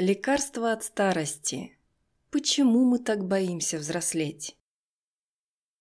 Лекарство 0.00 0.70
от 0.70 0.84
старости. 0.84 1.76
Почему 2.30 2.84
мы 2.84 3.00
так 3.00 3.26
боимся 3.26 3.78
взрослеть? 3.78 4.56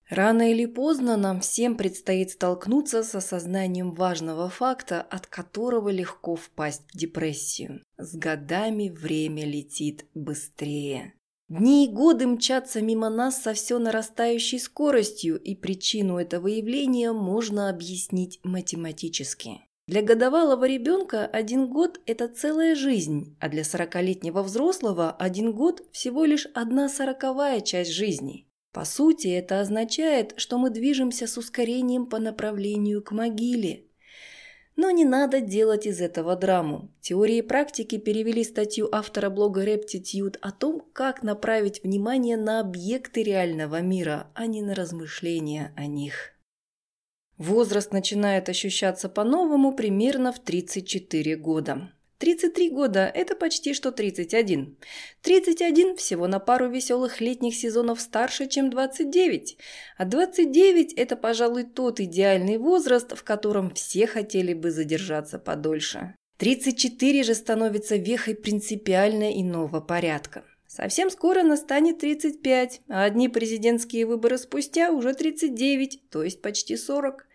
Рано 0.09 0.51
или 0.51 0.65
поздно 0.65 1.17
нам 1.17 1.41
всем 1.41 1.77
предстоит 1.77 2.31
столкнуться 2.31 3.03
с 3.03 3.13
осознанием 3.13 3.91
важного 3.91 4.49
факта, 4.49 5.03
от 5.03 5.27
которого 5.27 5.89
легко 5.89 6.35
впасть 6.35 6.81
в 6.91 6.97
депрессию. 6.97 7.83
С 7.99 8.15
годами 8.15 8.89
время 8.89 9.45
летит 9.45 10.07
быстрее. 10.15 11.13
Дни 11.47 11.85
и 11.85 11.91
годы 11.91 12.25
мчатся 12.25 12.81
мимо 12.81 13.11
нас 13.11 13.39
со 13.39 13.53
все 13.53 13.77
нарастающей 13.77 14.59
скоростью, 14.59 15.39
и 15.39 15.53
причину 15.53 16.17
этого 16.17 16.47
явления 16.47 17.11
можно 17.11 17.69
объяснить 17.69 18.39
математически. 18.43 19.61
Для 19.87 20.01
годовалого 20.01 20.67
ребенка 20.67 21.25
один 21.25 21.69
год– 21.69 22.01
это 22.05 22.27
целая 22.27 22.75
жизнь, 22.75 23.37
а 23.39 23.47
для 23.47 23.63
сорокалетнего 23.63 24.43
взрослого 24.43 25.11
один 25.11 25.53
год– 25.53 25.81
всего 25.93 26.25
лишь 26.25 26.45
одна 26.53 26.89
сороковая 26.89 27.61
часть 27.61 27.93
жизни. 27.93 28.47
По 28.73 28.83
сути, 28.83 29.29
это 29.29 29.61
означает, 29.61 30.33
что 30.35 30.57
мы 30.57 30.71
движемся 30.71 31.25
с 31.25 31.37
ускорением 31.37 32.05
по 32.05 32.19
направлению 32.19 33.01
к 33.01 33.13
могиле. 33.13 33.85
Но 34.75 34.91
не 34.91 35.05
надо 35.05 35.39
делать 35.39 35.87
из 35.87 36.01
этого 36.01 36.35
драму. 36.35 36.93
Теории 36.99 37.37
и 37.37 37.41
практики 37.41 37.97
перевели 37.97 38.43
статью 38.43 38.89
автора 38.91 39.29
блога 39.29 39.63
Reptitude 39.63 40.37
о 40.41 40.51
том, 40.51 40.85
как 40.91 41.23
направить 41.23 41.81
внимание 41.81 42.35
на 42.35 42.59
объекты 42.59 43.23
реального 43.23 43.79
мира, 43.79 44.27
а 44.35 44.47
не 44.47 44.61
на 44.61 44.75
размышления 44.75 45.73
о 45.77 45.87
них. 45.87 46.36
Возраст 47.37 47.93
начинает 47.93 48.49
ощущаться 48.49 49.09
по-новому 49.09 49.73
примерно 49.73 50.31
в 50.31 50.39
34 50.39 51.35
года. 51.35 51.91
33 52.17 52.71
года– 52.71 53.11
это 53.15 53.35
почти 53.35 53.75
что 53.75 53.91
31. 53.91 54.75
31 55.21 55.97
всего 55.97 56.25
на 56.27 56.39
пару 56.39 56.67
веселых 56.67 57.21
летних 57.21 57.55
сезонов 57.55 58.01
старше, 58.01 58.47
чем 58.47 58.71
29. 58.71 59.57
А 59.97 60.05
29– 60.05 60.93
это, 60.95 61.15
пожалуй, 61.15 61.63
тот 61.63 61.99
идеальный 61.99 62.57
возраст, 62.57 63.15
в 63.15 63.23
котором 63.23 63.69
все 63.69 64.07
хотели 64.07 64.53
бы 64.53 64.71
задержаться 64.71 65.37
подольше. 65.37 66.15
34 66.37 67.23
же 67.23 67.35
становится 67.35 67.97
вехой 67.97 68.33
принципиально 68.33 69.39
иного 69.39 69.79
порядка. 69.79 70.43
Совсем 70.77 71.09
скоро 71.09 71.41
настанет 71.41 71.97
35, 71.97 72.81
а 72.87 73.05
одни 73.05 73.29
президентские 73.29 74.05
выборы 74.05 74.37
спустя 74.37 74.91
уже 74.91 75.15
39, 75.15 76.11
то 76.11 76.21
есть 76.21 76.39
почти 76.43 76.77
40. 76.77 77.25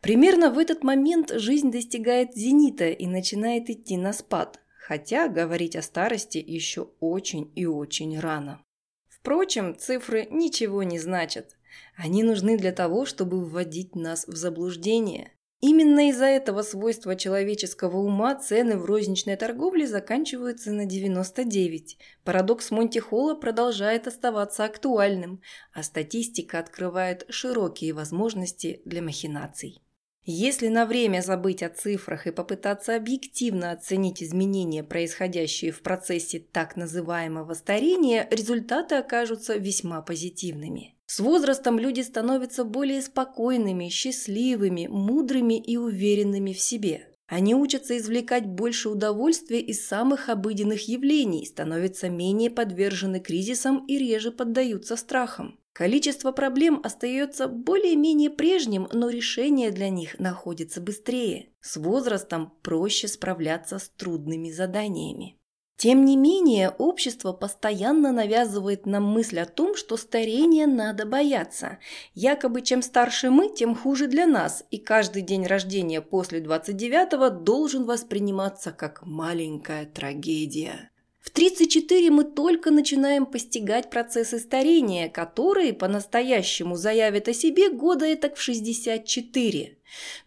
Примерно 0.00 0.52
в 0.52 0.58
этот 0.58 0.84
момент 0.84 1.32
жизнь 1.32 1.72
достигает 1.72 2.36
зенита 2.36 2.90
и 2.90 3.08
начинает 3.08 3.70
идти 3.70 3.96
на 3.96 4.12
спад, 4.12 4.60
хотя 4.78 5.26
говорить 5.26 5.74
о 5.74 5.82
старости 5.82 6.38
еще 6.38 6.90
очень 7.00 7.50
и 7.56 7.66
очень 7.66 8.20
рано. 8.20 8.62
Впрочем, 9.08 9.76
цифры 9.76 10.28
ничего 10.30 10.84
не 10.84 11.00
значат. 11.00 11.56
Они 11.96 12.22
нужны 12.22 12.56
для 12.56 12.70
того, 12.70 13.04
чтобы 13.04 13.44
вводить 13.44 13.96
нас 13.96 14.28
в 14.28 14.36
заблуждение. 14.36 15.32
Именно 15.60 16.10
из-за 16.10 16.26
этого 16.26 16.60
свойства 16.62 17.16
человеческого 17.16 17.96
ума 17.96 18.34
цены 18.34 18.76
в 18.76 18.84
розничной 18.84 19.36
торговле 19.36 19.86
заканчиваются 19.86 20.70
на 20.70 20.84
99. 20.84 21.98
Парадокс 22.24 22.70
Монти-Холла 22.70 23.34
продолжает 23.34 24.06
оставаться 24.06 24.64
актуальным, 24.64 25.40
а 25.72 25.82
статистика 25.82 26.58
открывает 26.58 27.24
широкие 27.30 27.94
возможности 27.94 28.82
для 28.84 29.00
махинаций. 29.00 29.80
Если 30.28 30.66
на 30.66 30.86
время 30.86 31.22
забыть 31.22 31.62
о 31.62 31.70
цифрах 31.70 32.26
и 32.26 32.32
попытаться 32.32 32.96
объективно 32.96 33.70
оценить 33.70 34.22
изменения, 34.22 34.82
происходящие 34.82 35.70
в 35.70 35.82
процессе 35.82 36.40
так 36.40 36.76
называемого 36.76 37.54
старения, 37.54 38.28
результаты 38.30 38.96
окажутся 38.96 39.56
весьма 39.56 40.02
позитивными. 40.02 40.95
С 41.06 41.20
возрастом 41.20 41.78
люди 41.78 42.00
становятся 42.00 42.64
более 42.64 43.00
спокойными, 43.00 43.88
счастливыми, 43.88 44.88
мудрыми 44.88 45.58
и 45.58 45.76
уверенными 45.76 46.52
в 46.52 46.60
себе. 46.60 47.08
Они 47.28 47.54
учатся 47.54 47.96
извлекать 47.96 48.46
больше 48.46 48.88
удовольствия 48.88 49.60
из 49.60 49.86
самых 49.86 50.28
обыденных 50.28 50.88
явлений, 50.88 51.46
становятся 51.46 52.08
менее 52.08 52.50
подвержены 52.50 53.20
кризисам 53.20 53.84
и 53.86 53.98
реже 53.98 54.30
поддаются 54.30 54.96
страхам. 54.96 55.58
Количество 55.72 56.32
проблем 56.32 56.80
остается 56.82 57.48
более-менее 57.48 58.30
прежним, 58.30 58.88
но 58.92 59.10
решение 59.10 59.70
для 59.70 59.90
них 59.90 60.18
находится 60.18 60.80
быстрее. 60.80 61.50
С 61.60 61.76
возрастом 61.76 62.52
проще 62.62 63.08
справляться 63.08 63.78
с 63.78 63.90
трудными 63.90 64.50
заданиями. 64.50 65.36
Тем 65.76 66.06
не 66.06 66.16
менее, 66.16 66.70
общество 66.70 67.32
постоянно 67.32 68.10
навязывает 68.10 68.86
нам 68.86 69.04
мысль 69.04 69.40
о 69.40 69.44
том, 69.44 69.76
что 69.76 69.98
старение 69.98 70.66
надо 70.66 71.04
бояться. 71.04 71.78
Якобы 72.14 72.62
чем 72.62 72.80
старше 72.80 73.28
мы, 73.28 73.50
тем 73.50 73.74
хуже 73.74 74.06
для 74.06 74.26
нас, 74.26 74.64
и 74.70 74.78
каждый 74.78 75.20
день 75.20 75.46
рождения 75.46 76.00
после 76.00 76.40
29-го 76.40 77.28
должен 77.28 77.84
восприниматься 77.84 78.72
как 78.72 79.04
маленькая 79.04 79.84
трагедия. 79.84 80.90
В 81.26 81.30
34 81.30 82.08
мы 82.12 82.22
только 82.22 82.70
начинаем 82.70 83.26
постигать 83.26 83.90
процессы 83.90 84.38
старения, 84.38 85.08
которые 85.08 85.74
по-настоящему 85.74 86.76
заявят 86.76 87.26
о 87.26 87.34
себе 87.34 87.68
года 87.68 88.06
этак 88.06 88.36
в 88.36 88.40
64. 88.40 89.76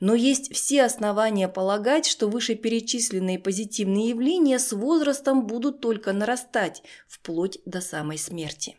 Но 0.01 0.13
есть 0.13 0.53
все 0.53 0.83
основания 0.83 1.47
полагать, 1.47 2.05
что 2.05 2.27
вышеперечисленные 2.27 3.39
позитивные 3.39 4.09
явления 4.09 4.59
с 4.59 4.73
возрастом 4.73 5.47
будут 5.47 5.79
только 5.79 6.11
нарастать, 6.11 6.83
вплоть 7.07 7.59
до 7.65 7.79
самой 7.79 8.17
смерти. 8.17 8.75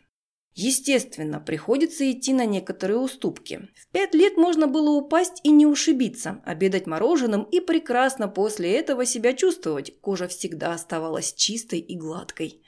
Естественно, 0.53 1.39
приходится 1.39 2.11
идти 2.11 2.33
на 2.33 2.45
некоторые 2.45 2.97
уступки. 2.97 3.69
В 3.73 3.87
пять 3.87 4.13
лет 4.13 4.35
можно 4.35 4.67
было 4.67 4.89
упасть 4.89 5.39
и 5.43 5.49
не 5.49 5.65
ушибиться, 5.65 6.41
обедать 6.45 6.87
мороженым 6.87 7.43
и 7.43 7.61
прекрасно 7.61 8.27
после 8.27 8.73
этого 8.73 9.05
себя 9.05 9.31
чувствовать. 9.33 9.93
Кожа 10.01 10.27
всегда 10.27 10.73
оставалась 10.73 11.33
чистой 11.33 11.79
и 11.79 11.95
гладкой. 11.95 12.61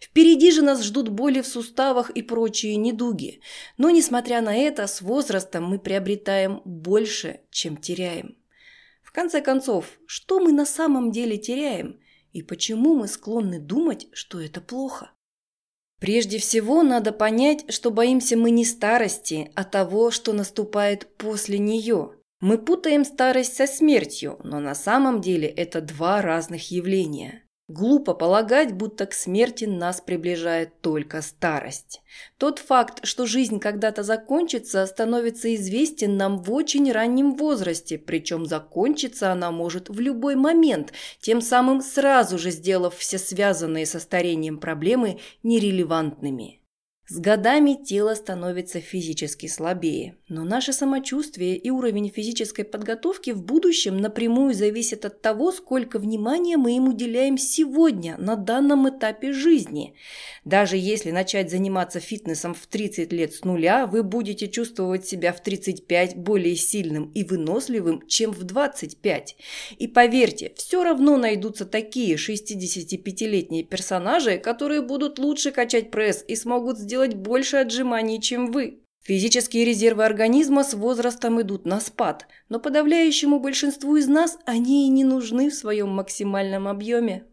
Впереди 0.00 0.50
же 0.50 0.62
нас 0.62 0.82
ждут 0.82 1.10
боли 1.10 1.42
в 1.42 1.46
суставах 1.46 2.08
и 2.08 2.22
прочие 2.22 2.76
недуги. 2.76 3.40
Но, 3.76 3.90
несмотря 3.90 4.40
на 4.40 4.56
это, 4.56 4.86
с 4.86 5.02
возрастом 5.02 5.64
мы 5.64 5.78
приобретаем 5.78 6.62
больше, 6.64 7.40
чем 7.50 7.76
теряем. 7.76 8.38
В 9.02 9.12
конце 9.12 9.42
концов, 9.42 9.98
что 10.06 10.40
мы 10.40 10.52
на 10.52 10.64
самом 10.64 11.10
деле 11.10 11.36
теряем? 11.36 12.00
И 12.32 12.42
почему 12.42 12.94
мы 12.94 13.08
склонны 13.08 13.60
думать, 13.60 14.08
что 14.12 14.40
это 14.40 14.62
плохо? 14.62 15.10
Прежде 15.98 16.38
всего 16.38 16.82
надо 16.82 17.12
понять, 17.12 17.72
что 17.72 17.90
боимся 17.90 18.36
мы 18.36 18.50
не 18.50 18.64
старости, 18.64 19.50
а 19.54 19.64
того, 19.64 20.10
что 20.10 20.32
наступает 20.32 21.06
после 21.16 21.58
нее. 21.58 22.12
Мы 22.40 22.58
путаем 22.58 23.04
старость 23.04 23.56
со 23.56 23.66
смертью, 23.66 24.38
но 24.44 24.60
на 24.60 24.74
самом 24.74 25.22
деле 25.22 25.48
это 25.48 25.80
два 25.80 26.20
разных 26.20 26.70
явления. 26.70 27.45
Глупо 27.68 28.14
полагать, 28.14 28.74
будто 28.74 29.06
к 29.06 29.12
смерти 29.12 29.64
нас 29.64 30.00
приближает 30.00 30.80
только 30.82 31.20
старость. 31.20 32.00
Тот 32.38 32.60
факт, 32.60 33.04
что 33.04 33.26
жизнь 33.26 33.58
когда-то 33.58 34.04
закончится, 34.04 34.86
становится 34.86 35.52
известен 35.56 36.16
нам 36.16 36.38
в 36.38 36.52
очень 36.52 36.92
раннем 36.92 37.34
возрасте, 37.34 37.98
причем 37.98 38.46
закончиться 38.46 39.32
она 39.32 39.50
может 39.50 39.88
в 39.88 39.98
любой 39.98 40.36
момент, 40.36 40.92
тем 41.20 41.40
самым 41.40 41.80
сразу 41.80 42.38
же 42.38 42.52
сделав 42.52 42.96
все 42.96 43.18
связанные 43.18 43.84
со 43.84 43.98
старением 43.98 44.58
проблемы 44.58 45.18
нерелевантными. 45.42 46.60
С 47.08 47.20
годами 47.20 47.74
тело 47.74 48.16
становится 48.16 48.80
физически 48.80 49.46
слабее, 49.46 50.16
но 50.28 50.42
наше 50.42 50.72
самочувствие 50.72 51.56
и 51.56 51.70
уровень 51.70 52.10
физической 52.10 52.64
подготовки 52.64 53.30
в 53.30 53.44
будущем 53.44 53.98
напрямую 53.98 54.54
зависят 54.54 55.04
от 55.04 55.22
того, 55.22 55.52
сколько 55.52 56.00
внимания 56.00 56.56
мы 56.56 56.76
им 56.76 56.88
уделяем 56.88 57.38
сегодня, 57.38 58.16
на 58.18 58.34
данном 58.34 58.88
этапе 58.88 59.32
жизни. 59.32 59.94
Даже 60.44 60.76
если 60.76 61.12
начать 61.12 61.48
заниматься 61.48 62.00
фитнесом 62.00 62.54
в 62.54 62.66
30 62.66 63.12
лет 63.12 63.34
с 63.34 63.44
нуля, 63.44 63.86
вы 63.86 64.02
будете 64.02 64.48
чувствовать 64.48 65.06
себя 65.06 65.32
в 65.32 65.40
35 65.40 66.16
более 66.16 66.56
сильным 66.56 67.12
и 67.12 67.22
выносливым, 67.22 68.04
чем 68.08 68.32
в 68.32 68.42
25. 68.42 69.36
И 69.78 69.86
поверьте, 69.86 70.52
все 70.56 70.82
равно 70.82 71.16
найдутся 71.16 71.66
такие 71.66 72.16
65-летние 72.16 73.62
персонажи, 73.62 74.38
которые 74.38 74.82
будут 74.82 75.20
лучше 75.20 75.52
качать 75.52 75.92
пресс 75.92 76.24
и 76.26 76.34
смогут 76.34 76.78
сделать 76.78 76.95
делать 76.96 77.14
больше 77.14 77.58
отжиманий, 77.58 78.22
чем 78.22 78.50
вы. 78.50 78.80
Физические 79.04 79.66
резервы 79.66 80.04
организма 80.06 80.64
с 80.64 80.72
возрастом 80.72 81.40
идут 81.42 81.66
на 81.66 81.78
спад, 81.78 82.26
но 82.48 82.58
подавляющему 82.58 83.38
большинству 83.38 83.96
из 83.96 84.08
нас 84.08 84.38
они 84.46 84.86
и 84.86 84.90
не 84.90 85.04
нужны 85.04 85.50
в 85.50 85.54
своем 85.54 85.90
максимальном 85.90 86.66
объеме. 86.66 87.24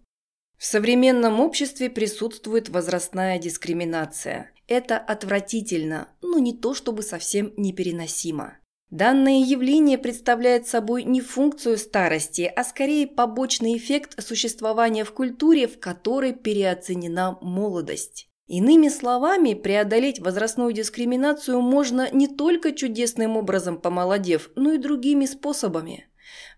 В 0.57 0.65
современном 0.65 1.39
обществе 1.39 1.89
присутствует 1.89 2.67
возрастная 2.67 3.39
дискриминация. 3.39 4.51
Это 4.67 4.97
отвратительно, 4.97 6.09
но 6.21 6.39
не 6.39 6.53
то 6.53 6.73
чтобы 6.73 7.01
совсем 7.01 7.53
непереносимо. 7.55 8.57
Данное 8.89 9.45
явление 9.45 9.97
представляет 9.97 10.67
собой 10.67 11.03
не 11.05 11.21
функцию 11.21 11.77
старости, 11.77 12.51
а 12.53 12.65
скорее 12.65 13.07
побочный 13.07 13.77
эффект 13.77 14.21
существования 14.21 15.05
в 15.05 15.13
культуре, 15.13 15.67
в 15.67 15.79
которой 15.79 16.33
переоценена 16.33 17.37
молодость. 17.41 18.27
Иными 18.47 18.89
словами, 18.89 19.53
преодолеть 19.53 20.19
возрастную 20.19 20.73
дискриминацию 20.73 21.61
можно 21.61 22.09
не 22.11 22.27
только 22.27 22.73
чудесным 22.73 23.37
образом 23.37 23.79
помолодев, 23.79 24.49
но 24.55 24.73
и 24.73 24.77
другими 24.77 25.25
способами. 25.25 26.07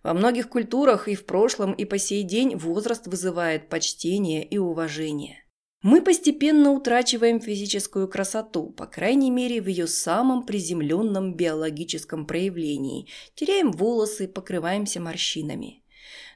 Во 0.01 0.13
многих 0.13 0.49
культурах 0.49 1.07
и 1.07 1.15
в 1.15 1.25
прошлом, 1.25 1.73
и 1.73 1.85
по 1.85 1.97
сей 1.97 2.23
день 2.23 2.55
возраст 2.55 3.05
вызывает 3.07 3.69
почтение 3.69 4.43
и 4.43 4.57
уважение. 4.57 5.45
Мы 5.83 6.01
постепенно 6.01 6.71
утрачиваем 6.71 7.39
физическую 7.39 8.07
красоту, 8.07 8.71
по 8.71 8.87
крайней 8.87 9.29
мере 9.29 9.61
в 9.61 9.67
ее 9.67 9.85
самом 9.85 10.43
приземленном 10.43 11.35
биологическом 11.35 12.25
проявлении. 12.25 13.07
Теряем 13.35 13.71
волосы, 13.71 14.27
покрываемся 14.27 14.99
морщинами. 14.99 15.83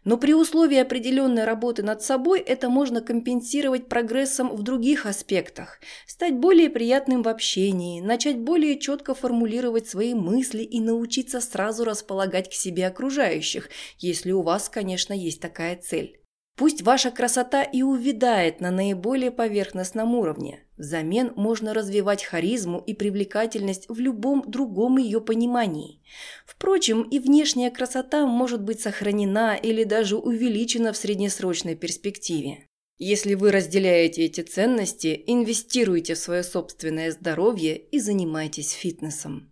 Но 0.03 0.17
при 0.17 0.33
условии 0.33 0.77
определенной 0.77 1.43
работы 1.43 1.83
над 1.83 2.01
собой 2.01 2.39
это 2.39 2.69
можно 2.69 3.01
компенсировать 3.01 3.87
прогрессом 3.87 4.55
в 4.55 4.63
других 4.63 5.05
аспектах, 5.05 5.79
стать 6.07 6.35
более 6.35 6.69
приятным 6.69 7.23
в 7.23 7.27
общении, 7.27 8.01
начать 8.01 8.37
более 8.39 8.79
четко 8.79 9.13
формулировать 9.13 9.87
свои 9.87 10.13
мысли 10.13 10.63
и 10.63 10.79
научиться 10.79 11.41
сразу 11.41 11.83
располагать 11.83 12.49
к 12.49 12.53
себе 12.53 12.87
окружающих, 12.87 13.69
если 13.97 14.31
у 14.31 14.41
вас, 14.41 14.69
конечно, 14.69 15.13
есть 15.13 15.41
такая 15.41 15.75
цель. 15.75 16.18
Пусть 16.59 16.81
ваша 16.81 17.09
красота 17.09 17.63
и 17.63 17.83
увядает 17.83 18.59
на 18.59 18.69
наиболее 18.69 19.31
поверхностном 19.31 20.13
уровне. 20.13 20.65
Взамен 20.75 21.31
можно 21.37 21.73
развивать 21.73 22.25
харизму 22.25 22.83
и 22.85 22.93
привлекательность 22.93 23.85
в 23.87 23.97
любом 23.97 24.43
другом 24.45 24.97
ее 24.97 25.21
понимании. 25.21 26.01
Впрочем, 26.45 27.03
и 27.03 27.19
внешняя 27.19 27.71
красота 27.71 28.25
может 28.27 28.61
быть 28.61 28.81
сохранена 28.81 29.55
или 29.55 29.85
даже 29.85 30.17
увеличена 30.17 30.91
в 30.91 30.97
среднесрочной 30.97 31.75
перспективе. 31.75 32.65
Если 32.97 33.35
вы 33.35 33.53
разделяете 33.53 34.25
эти 34.25 34.41
ценности, 34.41 35.23
инвестируйте 35.27 36.15
в 36.15 36.17
свое 36.17 36.43
собственное 36.43 37.11
здоровье 37.11 37.77
и 37.77 37.99
занимайтесь 37.99 38.71
фитнесом. 38.71 39.48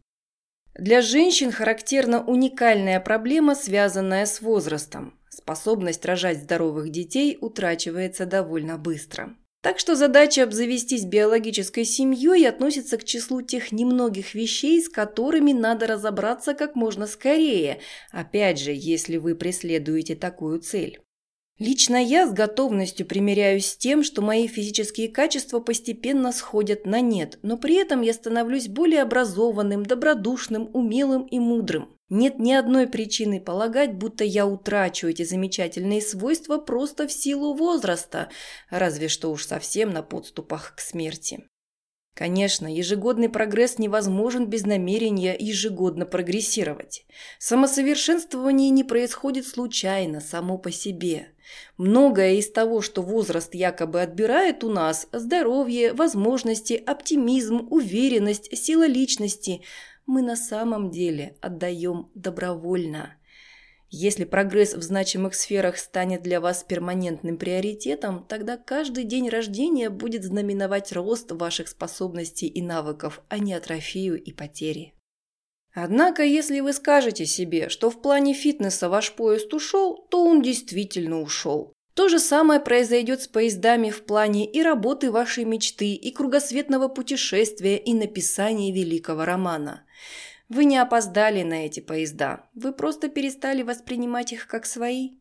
Для 0.77 1.01
женщин 1.01 1.51
характерна 1.51 2.23
уникальная 2.23 2.99
проблема, 2.99 3.55
связанная 3.55 4.27
с 4.27 4.41
возрастом. 4.41 5.17
Способность 5.29 6.05
рожать 6.05 6.43
здоровых 6.43 6.91
детей 6.91 7.35
утрачивается 7.41 8.27
довольно 8.27 8.77
быстро. 8.77 9.35
Так 9.63 9.79
что 9.79 9.95
задача 9.95 10.43
обзавестись 10.43 11.03
биологической 11.03 11.83
семьей 11.83 12.47
относится 12.47 12.97
к 12.97 13.03
числу 13.03 13.41
тех 13.41 13.71
немногих 13.71 14.35
вещей, 14.35 14.79
с 14.79 14.87
которыми 14.87 15.51
надо 15.51 15.87
разобраться 15.87 16.53
как 16.53 16.75
можно 16.75 17.07
скорее, 17.07 17.79
опять 18.11 18.59
же, 18.59 18.71
если 18.71 19.17
вы 19.17 19.33
преследуете 19.35 20.15
такую 20.15 20.59
цель. 20.59 21.01
Лично 21.59 21.95
я 21.95 22.27
с 22.27 22.33
готовностью 22.33 23.07
примиряюсь 23.07 23.65
с 23.65 23.77
тем, 23.77 24.03
что 24.03 24.21
мои 24.21 24.47
физические 24.47 25.09
качества 25.09 25.59
постепенно 25.59 26.31
сходят 26.31 26.85
на 26.85 27.01
нет, 27.01 27.39
но 27.41 27.57
при 27.57 27.75
этом 27.75 28.01
я 28.01 28.13
становлюсь 28.13 28.67
более 28.67 29.01
образованным, 29.01 29.83
добродушным, 29.83 30.69
умелым 30.73 31.23
и 31.23 31.39
мудрым. 31.39 31.97
Нет 32.09 32.37
ни 32.37 32.53
одной 32.53 32.87
причины 32.87 33.41
полагать, 33.41 33.95
будто 33.95 34.23
я 34.23 34.45
утрачу 34.45 35.07
эти 35.07 35.23
замечательные 35.23 36.01
свойства 36.01 36.57
просто 36.57 37.07
в 37.07 37.11
силу 37.11 37.55
возраста, 37.55 38.29
разве 38.69 39.07
что 39.07 39.31
уж 39.31 39.43
совсем 39.43 39.91
на 39.91 40.03
подступах 40.03 40.75
к 40.75 40.79
смерти. 40.79 41.43
Конечно, 42.13 42.65
ежегодный 42.65 43.29
прогресс 43.29 43.77
невозможен 43.77 44.47
без 44.47 44.65
намерения 44.65 45.35
ежегодно 45.37 46.05
прогрессировать. 46.05 47.05
Самосовершенствование 47.37 48.69
не 48.69 48.83
происходит 48.83 49.45
случайно, 49.45 50.19
само 50.19 50.57
по 50.57 50.71
себе. 50.71 51.27
Многое 51.77 52.35
из 52.35 52.51
того, 52.51 52.81
что 52.81 53.01
возраст 53.01 53.53
якобы 53.53 54.01
отбирает 54.01 54.63
у 54.63 54.69
нас– 54.69 55.07
здоровье, 55.11 55.93
возможности, 55.93 56.73
оптимизм, 56.73 57.67
уверенность, 57.69 58.55
сила 58.57 58.87
личности– 58.87 59.61
мы 60.05 60.21
на 60.21 60.37
самом 60.37 60.89
деле 60.89 61.35
отдаем 61.41 62.09
добровольно– 62.15 63.13
если 63.89 64.25
прогресс 64.25 64.73
в 64.73 64.81
значимых 64.81 65.33
сферах 65.33 65.77
станет 65.77 66.21
для 66.21 66.41
вас 66.41 66.63
перманентным 66.63 67.37
приоритетом, 67.37 68.25
тогда 68.27 68.57
каждый 68.57 69.05
день 69.05 69.29
рождения 69.29 69.89
будет 69.89 70.25
знаменовать 70.25 70.91
рост 70.91 71.31
ваших 71.31 71.69
способностей 71.69 72.47
и 72.47 72.61
навыков, 72.61 73.21
а 73.29 73.39
не 73.39 73.53
атрофию 73.53 74.21
и 74.21 74.33
потери. 74.33 74.93
Однако, 75.79 76.23
если 76.23 76.59
вы 76.59 76.73
скажете 76.73 77.27
себе, 77.27 77.69
что 77.69 77.91
в 77.91 78.01
плане 78.01 78.33
фитнеса 78.33 78.89
ваш 78.89 79.13
поезд 79.13 79.53
ушел, 79.53 80.07
то 80.09 80.25
он 80.25 80.41
действительно 80.41 81.21
ушел. 81.21 81.71
То 81.93 82.09
же 82.09 82.17
самое 82.17 82.59
произойдет 82.59 83.21
с 83.21 83.27
поездами 83.27 83.91
в 83.91 84.03
плане 84.03 84.51
и 84.51 84.63
работы 84.63 85.11
вашей 85.11 85.45
мечты, 85.45 85.93
и 85.93 86.11
кругосветного 86.11 86.87
путешествия, 86.87 87.77
и 87.77 87.93
написания 87.93 88.73
великого 88.73 89.23
романа. 89.23 89.85
Вы 90.49 90.65
не 90.65 90.79
опоздали 90.79 91.43
на 91.43 91.67
эти 91.67 91.79
поезда, 91.79 92.49
вы 92.55 92.73
просто 92.73 93.07
перестали 93.07 93.61
воспринимать 93.61 94.33
их 94.33 94.47
как 94.47 94.65
свои. 94.65 95.19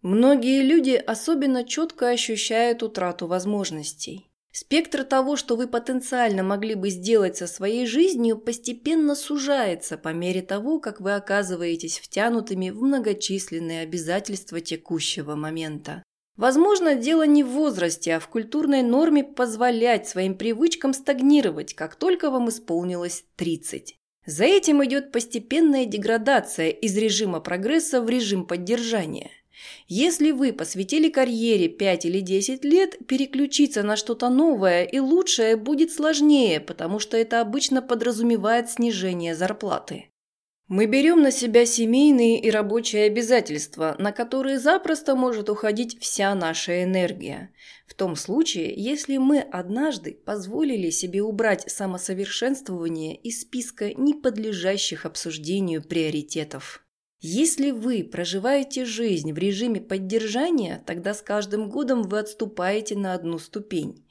Многие 0.00 0.62
люди 0.62 0.94
особенно 0.94 1.64
четко 1.64 2.08
ощущают 2.08 2.82
утрату 2.82 3.26
возможностей. 3.26 4.31
Спектр 4.54 5.04
того, 5.04 5.36
что 5.36 5.56
вы 5.56 5.66
потенциально 5.66 6.42
могли 6.42 6.74
бы 6.74 6.90
сделать 6.90 7.38
со 7.38 7.46
своей 7.46 7.86
жизнью, 7.86 8.36
постепенно 8.36 9.14
сужается 9.14 9.96
по 9.96 10.10
мере 10.10 10.42
того, 10.42 10.78
как 10.78 11.00
вы 11.00 11.14
оказываетесь 11.14 11.98
втянутыми 11.98 12.68
в 12.68 12.82
многочисленные 12.82 13.80
обязательства 13.80 14.60
текущего 14.60 15.36
момента. 15.36 16.02
Возможно, 16.36 16.94
дело 16.94 17.26
не 17.26 17.42
в 17.42 17.48
возрасте, 17.48 18.16
а 18.16 18.20
в 18.20 18.28
культурной 18.28 18.82
норме 18.82 19.24
позволять 19.24 20.06
своим 20.06 20.36
привычкам 20.36 20.92
стагнировать, 20.92 21.74
как 21.74 21.96
только 21.96 22.30
вам 22.30 22.50
исполнилось 22.50 23.24
30. 23.36 23.96
За 24.26 24.44
этим 24.44 24.84
идет 24.84 25.12
постепенная 25.12 25.86
деградация 25.86 26.68
из 26.68 26.96
режима 26.96 27.40
прогресса 27.40 28.02
в 28.02 28.08
режим 28.08 28.46
поддержания. 28.46 29.30
Если 29.88 30.30
вы 30.30 30.52
посвятили 30.52 31.08
карьере 31.08 31.68
5 31.68 32.06
или 32.06 32.20
10 32.20 32.64
лет, 32.64 33.06
переключиться 33.06 33.82
на 33.82 33.96
что-то 33.96 34.28
новое 34.28 34.84
и 34.84 34.98
лучшее 34.98 35.56
будет 35.56 35.92
сложнее, 35.92 36.60
потому 36.60 36.98
что 36.98 37.16
это 37.16 37.40
обычно 37.40 37.82
подразумевает 37.82 38.70
снижение 38.70 39.34
зарплаты. 39.34 40.06
Мы 40.68 40.86
берем 40.86 41.20
на 41.20 41.30
себя 41.30 41.66
семейные 41.66 42.40
и 42.40 42.50
рабочие 42.50 43.04
обязательства, 43.04 43.94
на 43.98 44.10
которые 44.10 44.58
запросто 44.58 45.14
может 45.14 45.50
уходить 45.50 46.00
вся 46.00 46.34
наша 46.34 46.82
энергия. 46.82 47.50
В 47.86 47.92
том 47.92 48.16
случае, 48.16 48.72
если 48.74 49.18
мы 49.18 49.40
однажды 49.40 50.14
позволили 50.14 50.88
себе 50.88 51.20
убрать 51.20 51.70
самосовершенствование 51.70 53.14
из 53.16 53.42
списка 53.42 53.92
неподлежащих 53.92 55.04
обсуждению 55.04 55.82
приоритетов. 55.82 56.81
Если 57.24 57.70
вы 57.70 58.02
проживаете 58.02 58.84
жизнь 58.84 59.32
в 59.32 59.38
режиме 59.38 59.80
поддержания, 59.80 60.82
тогда 60.84 61.14
с 61.14 61.22
каждым 61.22 61.70
годом 61.70 62.02
вы 62.02 62.18
отступаете 62.18 62.96
на 62.96 63.14
одну 63.14 63.38
ступень. 63.38 64.04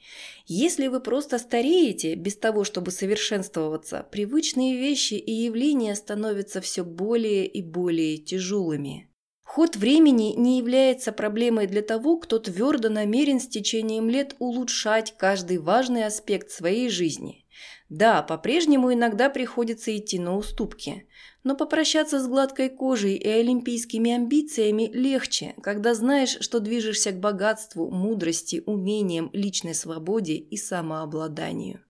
Если 0.46 0.86
вы 0.86 0.98
просто 0.98 1.38
стареете, 1.38 2.14
без 2.14 2.38
того, 2.38 2.64
чтобы 2.64 2.90
совершенствоваться, 2.90 4.06
привычные 4.10 4.78
вещи 4.78 5.12
и 5.12 5.30
явления 5.30 5.94
становятся 5.94 6.62
все 6.62 6.84
более 6.84 7.46
и 7.46 7.60
более 7.60 8.16
тяжелыми. 8.16 9.10
Ход 9.42 9.76
времени 9.76 10.32
не 10.34 10.56
является 10.56 11.12
проблемой 11.12 11.66
для 11.66 11.82
того, 11.82 12.16
кто 12.16 12.38
твердо 12.38 12.88
намерен 12.88 13.40
с 13.40 13.46
течением 13.46 14.08
лет 14.08 14.34
улучшать 14.38 15.14
каждый 15.18 15.58
важный 15.58 16.06
аспект 16.06 16.50
своей 16.50 16.88
жизни. 16.88 17.44
Да, 17.90 18.22
по-прежнему 18.22 18.90
иногда 18.94 19.28
приходится 19.28 19.94
идти 19.94 20.18
на 20.18 20.34
уступки, 20.34 21.06
но 21.44 21.56
попрощаться 21.56 22.20
с 22.20 22.26
гладкой 22.26 22.68
кожей 22.68 23.16
и 23.16 23.28
олимпийскими 23.28 24.12
амбициями 24.12 24.90
легче, 24.92 25.54
когда 25.62 25.94
знаешь, 25.94 26.38
что 26.40 26.60
движешься 26.60 27.12
к 27.12 27.20
богатству, 27.20 27.90
мудрости, 27.90 28.62
умениям, 28.66 29.30
личной 29.32 29.74
свободе 29.74 30.34
и 30.34 30.56
самообладанию. 30.56 31.80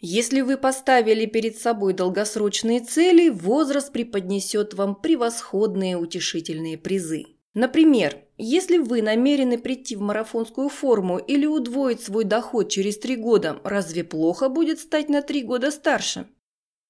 Если 0.00 0.42
вы 0.42 0.56
поставили 0.56 1.26
перед 1.26 1.58
собой 1.58 1.92
долгосрочные 1.92 2.80
цели, 2.80 3.30
возраст 3.30 3.92
преподнесет 3.92 4.74
вам 4.74 4.94
превосходные 4.94 5.96
утешительные 5.96 6.78
призы. 6.78 7.24
Например, 7.54 8.16
если 8.36 8.78
вы 8.78 9.02
намерены 9.02 9.58
прийти 9.58 9.96
в 9.96 10.00
марафонскую 10.00 10.68
форму 10.68 11.18
или 11.18 11.46
удвоить 11.46 12.00
свой 12.00 12.22
доход 12.22 12.68
через 12.68 12.98
три 12.98 13.16
года, 13.16 13.60
разве 13.64 14.04
плохо 14.04 14.48
будет 14.48 14.78
стать 14.78 15.08
на 15.08 15.22
три 15.22 15.42
года 15.42 15.72
старше? 15.72 16.28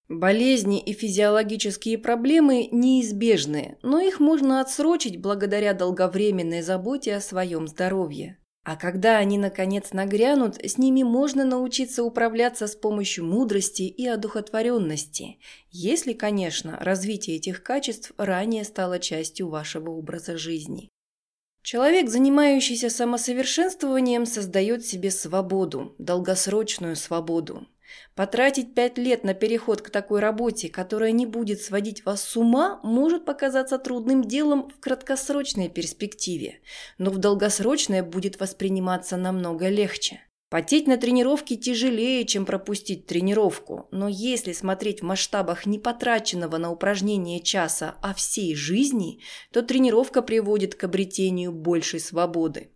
Болезни 0.09 0.81
и 0.81 0.95
физиологические 0.95 1.99
проблемы 1.99 2.69
неизбежны, 2.73 3.77
но 3.83 4.01
их 4.01 4.21
можно 4.21 4.63
отсрочить 4.63 5.21
благодаря 5.21 5.75
долговременной 5.75 6.63
заботе 6.63 7.15
о 7.15 7.21
своем 7.21 7.69
здоровье. 7.69 8.39
А 8.65 8.77
когда 8.77 9.19
они, 9.19 9.39
наконец, 9.39 9.93
нагрянут, 9.93 10.57
с 10.63 10.79
ними 10.79 11.03
можно 11.03 11.45
научиться 11.45 12.05
управляться 12.05 12.67
с 12.67 12.75
помощью 12.75 13.25
мудрости 13.25 13.83
и 13.83 14.07
одухотворенности, 14.07 15.39
если, 15.71 16.15
конечно, 16.15 16.79
развитие 16.81 17.37
этих 17.37 17.63
качеств 17.63 18.13
ранее 18.17 18.65
стало 18.65 18.99
частью 18.99 19.49
вашего 19.49 19.91
образа 19.91 20.37
жизни. 20.39 20.91
Человек, 21.63 22.09
занимающийся 22.09 22.89
самосовершенствованием, 22.89 24.25
создает 24.25 24.87
себе 24.87 25.11
свободу, 25.11 25.95
долгосрочную 25.99 26.97
свободу. 26.97 27.67
Потратить 28.15 28.75
пять 28.75 28.99
лет 28.99 29.25
на 29.25 29.35
переход 29.35 29.83
к 29.83 29.91
такой 29.91 30.21
работе, 30.21 30.69
которая 30.69 31.13
не 31.13 31.27
будет 31.27 31.61
сводить 31.61 32.05
вас 32.05 32.23
с 32.23 32.37
ума, 32.37 32.81
может 32.83 33.25
показаться 33.25 33.79
трудным 33.79 34.25
делом 34.25 34.71
в 34.71 34.81
краткосрочной 34.81 35.69
перспективе, 35.69 36.61
но 36.99 37.11
в 37.11 37.19
долгосрочной 37.19 38.03
будет 38.03 38.41
восприниматься 38.41 39.17
намного 39.17 39.69
легче. 39.69 40.21
Потеть 40.51 40.87
на 40.87 40.97
тренировке 40.97 41.57
тяжелее, 41.57 42.25
чем 42.25 42.47
пропустить 42.47 43.07
тренировку, 43.07 43.87
но 43.91 44.09
если 44.09 44.53
смотреть 44.53 45.01
в 45.01 45.05
масштабах 45.05 45.67
не 45.67 45.79
потраченного 45.79 46.57
на 46.57 46.71
упражнение 46.71 47.41
часа, 47.41 47.97
а 48.01 48.15
всей 48.15 48.55
жизни, 48.55 49.21
то 49.53 49.63
тренировка 49.63 50.23
приводит 50.23 50.75
к 50.75 50.85
обретению 50.85 51.53
большей 51.53 52.01
свободы. 52.01 52.71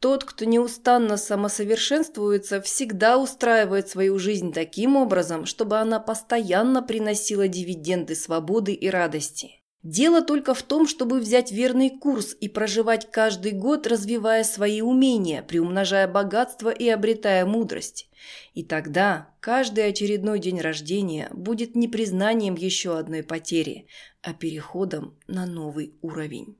Тот, 0.00 0.24
кто 0.24 0.44
неустанно 0.44 1.16
самосовершенствуется, 1.16 2.60
всегда 2.60 3.18
устраивает 3.18 3.88
свою 3.88 4.18
жизнь 4.18 4.52
таким 4.52 4.96
образом, 4.96 5.46
чтобы 5.46 5.78
она 5.78 6.00
постоянно 6.00 6.82
приносила 6.82 7.48
дивиденды 7.48 8.14
свободы 8.14 8.72
и 8.74 8.90
радости. 8.90 9.62
Дело 9.82 10.20
только 10.20 10.52
в 10.52 10.62
том, 10.62 10.88
чтобы 10.88 11.20
взять 11.20 11.52
верный 11.52 11.90
курс 11.90 12.36
и 12.40 12.48
проживать 12.48 13.08
каждый 13.10 13.52
год, 13.52 13.86
развивая 13.86 14.42
свои 14.42 14.80
умения, 14.80 15.42
приумножая 15.42 16.08
богатство 16.08 16.70
и 16.70 16.88
обретая 16.88 17.46
мудрость. 17.46 18.10
И 18.52 18.64
тогда 18.64 19.34
каждый 19.38 19.86
очередной 19.86 20.40
день 20.40 20.60
рождения 20.60 21.28
будет 21.32 21.76
не 21.76 21.86
признанием 21.86 22.56
еще 22.56 22.98
одной 22.98 23.22
потери, 23.22 23.86
а 24.22 24.34
переходом 24.34 25.16
на 25.28 25.46
новый 25.46 25.94
уровень. 26.02 26.58